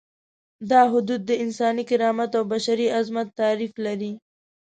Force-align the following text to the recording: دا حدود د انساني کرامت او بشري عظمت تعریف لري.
دا 0.69 0.81
حدود 0.91 1.21
د 1.25 1.31
انساني 1.43 1.83
کرامت 1.89 2.31
او 2.37 2.43
بشري 2.53 2.87
عظمت 2.97 3.27
تعریف 3.39 3.73
لري. 3.85 4.11